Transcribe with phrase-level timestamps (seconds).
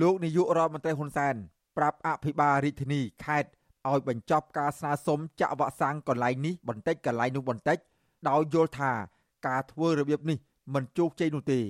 [0.00, 1.34] លោកនាយករដ្ឋមន្ត្រីហ៊ុនសែន
[1.76, 3.50] ប្រាប់អភិបាលរាជធានីខេត្ត
[3.90, 7.78] ឲ្យបញ្ចប់ការស្នើសុំចាក់វ៉ាក់សាំងកន្លែងនេះបន្តិចកន្លែងនោះបន្តិច
[8.28, 8.92] ដោយយល់ថា
[9.46, 10.38] ការធ្វើរបៀបនេះ
[10.74, 11.60] មិនជោគជ័យនោះទេ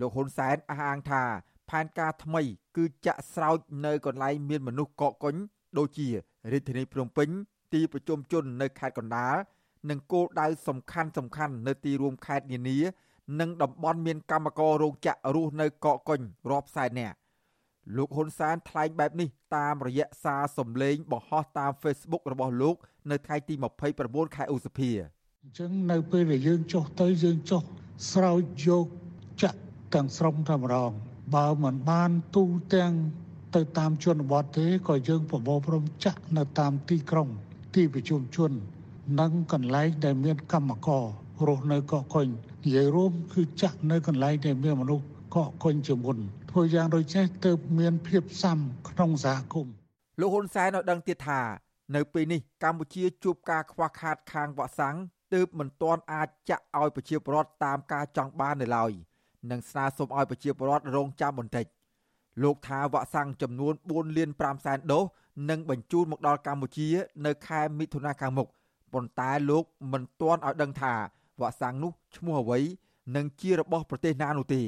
[0.00, 1.22] លោកហ៊ុនសែនអះអាងថា
[1.68, 2.42] ផែនការថ្មី
[2.76, 5.34] គឺចាក់ស្រោចនៅកន្លែងមានមនុស្សកកកុញ
[5.78, 6.08] ដូចជា
[6.52, 7.28] រាជធានីភ្នំពេញ
[7.72, 9.34] ទីប្រជុំជននៅខេត្តកណ្ដាល
[9.90, 12.78] និងគោលដៅសំខាន់សំខាន់នៅទីរួមខេត្តនានា
[13.40, 17.16] និងតំបន់មានកម្មកររោងចក្ររស់នៅកកកុញរាប់សែននាក់
[17.96, 22.76] លោកហ៊ុនសែនថ្លែងបែបនេះតាមរយៈសារសំឡេងបង្ហោះតាម Facebook របស់លោក
[23.10, 23.54] នៅថ្ងៃទី
[23.94, 24.90] 29ខែឧសភា
[25.42, 27.62] អញ្ចឹងនៅពេលដែលយើងចុះទៅយើងចុះ
[28.12, 28.86] ស្រោចយក
[29.42, 29.60] ចាក់
[29.94, 30.90] ទាំងស្រុងតែម្ដង
[31.34, 32.92] បើមិនបានទូទាំង
[33.56, 37.28] ទៅតាមជនបទទេក៏យើងប្រមូលព្រមចាក់នៅតាមទីក្រុង
[37.74, 38.52] ទីប្រជុំជន
[39.20, 41.04] និងកន្លែងដែលមានកម្មករ
[41.48, 42.26] រស់នៅកកកុញ
[42.64, 46.18] និយាយរួមគឺចាក់នៅកន្លែងដែលមានមនុស្សកកកុញជាមុន
[46.50, 48.58] ធ្វើយ៉ាងដូចនេះទើបមានភាពសាំ
[48.88, 49.74] ក្នុងសហគមន៍
[50.20, 51.40] លោកហ៊ុនសែនឲ្យដឹងទៀតថា
[51.94, 54.96] នៅពេលនេះកម្ពុជាជួបការខ្វះខាតខាងវ៉ាក់សាំង
[55.34, 58.90] ទើបមិនទាន់អាចចាក់ឲ្យប្រជាពលរដ្ឋតាមការចង់បាននៅឡើយ
[59.50, 61.66] និងស្នើសុំឲ្យប្រជាពលរដ្ឋរងចាំបន្តិច
[62.42, 65.04] លោកថាវ៉ាក់សាំងចំនួន4លាន5សែនដូស
[65.50, 66.88] នឹងបញ្ជូនមកដល់កម្ពុជា
[67.26, 68.48] នៅខែមិថុនាខាងមុខ
[68.92, 70.94] ប៉ុន្តែលោកមិនទាន់ឲ្យដឹងថា
[71.40, 72.60] វ៉ាក់សាំងនោះឈ្មោះអ្វី
[73.16, 74.62] និងជារបស់ប្រទេសណានោះទេ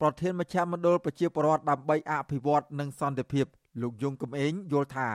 [0.00, 3.46] ប្រធានមជ្ឈមណ្ឌលប្រជាពលរដ្ឋដើម្បីអភិវឌ្ឍនិងសន្តិភាព
[3.82, 5.08] លោកយងកំឯងយល់ថា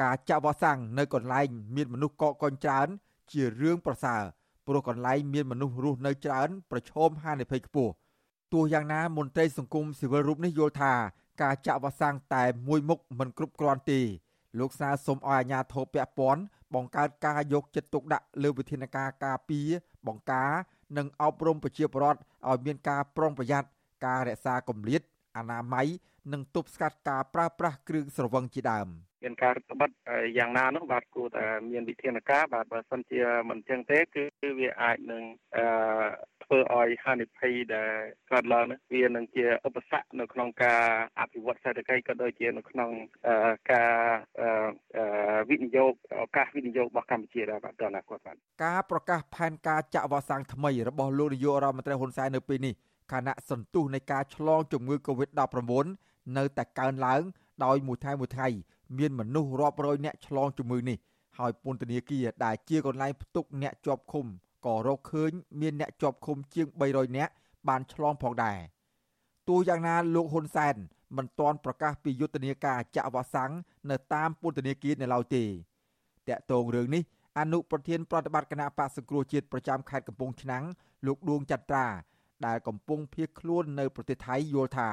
[0.00, 2.88] ការចាក់វ៉ាក់សាំងនៅកន្លែងមានមនុស្សកកកុញច្រើន
[3.32, 4.22] ជារឿងប្រសើរ
[4.66, 7.92] ព្រោះកន្លែងមានមនុស្សរស់នៅច្រើនប្រឈមហានិភ័យខ្ពស់
[8.52, 10.92] ទោះយ៉ាងណាមន្ត្រីសង្គមស៊ីវិលរូបនេះយល់ថា
[11.42, 14.00] ការចាក់វ៉ាក់សាំងតែមួយមុខមិនគ្រប់គ្រាន់ទេ
[14.58, 16.42] លោកសាសុំឲ្យអាជ្ញាធរពាក់ព័ន្ធ
[16.74, 19.68] បង្កើតការយកចិត្តទុកដាក់លើវិធានការការពារ
[20.06, 20.50] បង្ការ
[20.96, 23.68] និងអប់រំប្រជាពលរដ្ឋឲ្យមានការប្រុងប្រយ័ត្ន
[24.04, 25.02] ការរក្សាគម្លាត
[25.36, 25.88] អនាម័យ
[26.32, 28.88] និងទប់ស្កាត់ការប្រើប្រាស់គ្រឿងស្រវឹងជាដើម
[29.24, 29.92] មានការរដ្ឋបတ်
[30.38, 35.22] យ៉ាងណានោះបាទគួរតែមានវិធានការបាទបើសិនជាមិនចឹងទេគឺវាអាចនឹង
[35.56, 35.66] អឺ
[36.44, 37.92] ធ្វើឲ្យហានិភ័យដែល
[38.32, 40.82] កើតឡើងនេះវានឹងជាឧបសគ្គនៅក្នុងការ
[41.20, 42.90] អភិវឌ្ឍសេដ្ឋកិច្ចក៏ដូចជានៅក្នុង
[43.72, 43.94] ការ
[45.50, 52.74] វិនិយោគឱកាសវិនិយោគរបស់កម្ពុជាដែរបាទដល់អនាគតបាទការប្រកាសផែនការចាក់វ៉ាក់សាំងថ្មីរបស់លោកនាយករដ្ឋមន្ត្រីហ៊ុនសែននៅពេលនេះ
[53.12, 55.86] ខណៈសន្ទុះនៃការឆ្លងជំងឺ Covid-19
[56.36, 57.22] នៅតែកើនឡើង
[57.64, 58.48] ដោយមួយថ្ងៃមួយថ្ងៃ
[58.98, 60.98] មានមនុស្សរាប់រយនាក់ឆ្លងជំងឺនេះ
[61.38, 64.26] ហើយពន្ធនាគារដែលជាកន្លែងផ្ទុកអ្នកជាប់ឃុំ
[64.66, 67.32] ក៏រកឃើញមានអ្នកជាប់ឃុំជាង300នាក់
[67.68, 68.58] បានឆ្លងផងដែរ
[69.48, 70.74] ទោះយ៉ាងណាលោកហ៊ុនសែន
[71.16, 73.52] មិនទាន់ប្រកាសពីយុទ្ធនាការចាក់វ៉ាក់សាំង
[73.90, 75.44] នៅតាមពន្ធនាគារនៅឡើយទេ
[76.28, 77.02] តាក់ទងរឿងនេះ
[77.38, 80.64] អនុប្រធានប្រតិបត្តិគណៈបកសង្គ្រោះជាតិប្រចាំខេត្តកំពង់ឆ្នាំង
[81.06, 81.86] លោកដួងចត្រា
[82.46, 84.90] ដែលកំពុងភៀសខ្លួននៅប្រទេសថៃយល់ថា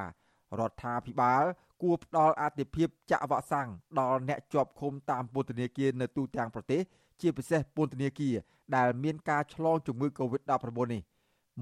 [0.59, 1.44] រដ្ឋាភិបាល
[1.81, 3.69] គួរផ្ដល់អាទិភាពចាក់វ៉ាក់សាំង
[4.00, 6.81] ដល់អ្នកជាប់ឃុំតាមពន្ធនាគារនៅទូទាំងប្រទេស
[7.22, 8.36] ជាពិសេសពន្ធនាគារ
[8.75, 11.02] ដែលមានការឆ្លងជំងឺ Covid-19 នេះ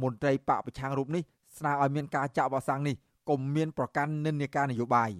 [0.01, 1.24] មន្ត្រីបកប្រឆាំងរូបនេះ
[1.57, 2.95] ស្នើឲ្យមានការចាក់វ៉ាក់សាំងនេះ
[3.29, 5.12] កុំមានប្រកាន់និន្នាការនយោបាយ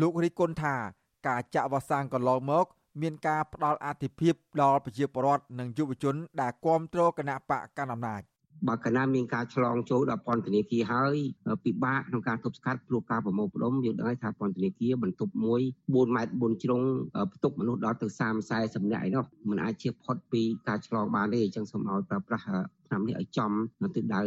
[0.00, 0.74] លោករិះគន់ថា
[1.28, 2.66] ការចាក់វ៉ាក់សាំងកន្លងមក
[3.02, 8.22] មានការផ្ដល់អាទិភាពដល់ប្រជាពលរដ្ឋនិងយុវជនដែលគ្រប់គ្រងគណៈបកកណ្ដាលអំណាច
[8.68, 11.16] បើកាលណាមានការឆ្លងចូលដល់ពន្ធនាគារហើយ
[11.64, 16.80] ពិបាកក្នុងការទប់ស្កាត់ព្រោះការប្រមូលផ្ដុំយើងដឹងហើយថាពន្ធនាគារបន្ទប់មួយ4ម៉ែត្រ4ជ្រុង
[17.34, 22.44] ផ្ទុកមនុស្សដល់ទៅ30 40នាក់ឯនោះมันអាចជៀសផុតពីការឆ្លងបានទេអញ្ចឹងសូមឲ្យប្រើប្រាស់
[22.86, 23.52] ឆ្នាំនេះឲ្យចំ
[23.82, 24.20] នៅទិដៅ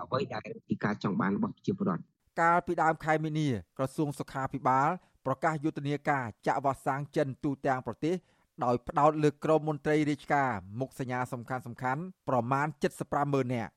[0.00, 2.02] អ្វីដែលទីការចង់បានរបស់ប្រជាពលរដ្ឋ
[2.40, 3.48] កាលពីដើមខែមីនា
[3.78, 4.88] ក្រសួងសុខាភិបាល
[5.26, 8.16] ប្រកាសយុទ្ធនាការចាក់វ៉ាក់សាំងចិនទូទាំងប្រទេស
[8.64, 10.50] ដោយផ្ដោតលើក្រមមន្ត្រីរាជការ
[10.80, 12.66] មុខសញ្ញាសំខាន់សំខាន់ប្រមាណ
[13.00, 13.72] 75ម៉ឺននាក់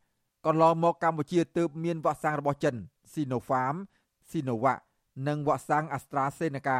[0.47, 2.75] កន្លងមកកម្ពុជាទើបមានវ៉ាក់សាំងរបស់ចិន
[3.13, 3.75] Sinopharm
[4.29, 4.79] Sinovac
[5.27, 6.79] និងវ៉ាក់សាំង AstraZeneca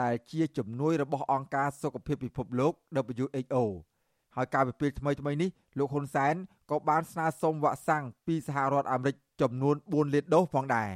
[0.00, 2.72] ដែលជាជំនួយរបស់អង្គការសុខភាពពិភពលោក
[3.14, 3.56] WHO
[4.36, 6.34] ហើយការវិភាគថ្មីថ្មីនេះលោកហ៊ុនសែន
[6.70, 10.90] ក៏បានស្នើសុំវ៉ាក់សាំងពីសហរដ្ឋអាមេរិកចំនួន4លានដូសផងដែរ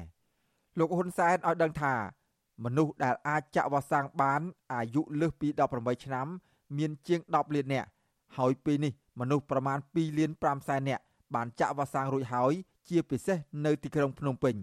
[0.78, 1.94] លោកហ៊ុនសែនឲ្យដឹងថា
[2.64, 4.40] មនុស្សដែលអាចចាក់វ៉ាក់សាំងបាន
[4.72, 6.26] អាយុលើសពី18ឆ្នាំ
[6.76, 7.88] មានជាង10លាននាក់
[8.36, 11.02] ហើយពេលនេះមនុស្សប្រមាណ2លាន5សែននាក់
[11.34, 12.52] បានចាក់វ៉ាក់សាំងរួចហើយ
[12.88, 14.56] ជាពិសេសនៅទីក្រុងភ្នំពេញ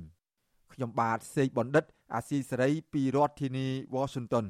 [0.73, 4.45] ខ្ញុំបាទសេកបណ្ឌិត អាស៊ីសេរីពីរដ្ឋធានី Washington